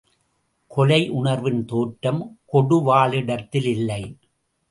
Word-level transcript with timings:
கொலையுணர்வின் 0.71 1.65
தோற்றம் 1.65 2.39
கொடுவாளிடத்திலில்லை. 2.53 4.01